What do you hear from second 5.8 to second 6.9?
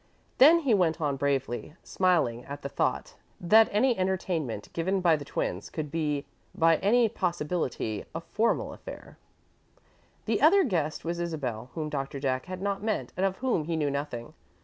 be by